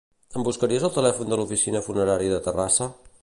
Em 0.37 0.45
buscaries 0.47 0.85
el 0.89 0.93
telèfon 0.95 1.29
de 1.33 1.39
l'oficina 1.41 1.83
funerària 1.91 2.33
de 2.35 2.43
Terrassa? 2.49 2.89